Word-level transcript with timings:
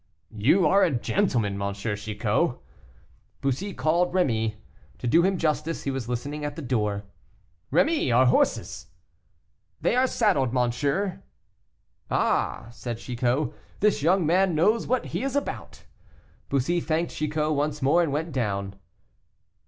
"You 0.35 0.65
are 0.65 0.83
a 0.83 0.89
gentleman, 0.89 1.61
M. 1.61 1.75
Chicot." 1.75 2.57
Bussy 3.39 3.71
called 3.75 4.13
Rémy. 4.13 4.55
To 4.97 5.05
do 5.05 5.21
him 5.21 5.37
justice, 5.37 5.83
he 5.83 5.91
was 5.91 6.09
listening 6.09 6.43
at 6.43 6.55
the 6.55 6.63
door. 6.63 7.03
"Rémy, 7.71 8.11
our 8.11 8.25
horses!" 8.25 8.87
"They 9.79 9.95
are 9.95 10.07
saddled, 10.07 10.53
monsieur." 10.53 11.21
"Ah!" 12.09 12.65
said 12.71 12.97
Chicot, 12.97 13.53
"this 13.79 14.01
young 14.01 14.25
man 14.25 14.55
knows 14.55 14.87
what 14.87 15.05
he 15.13 15.21
is 15.21 15.35
about." 15.35 15.83
Bussy 16.49 16.79
thanked 16.81 17.11
Chicot 17.13 17.53
once 17.53 17.83
more, 17.83 18.01
and 18.01 18.11
went 18.11 18.31
down. 18.31 18.77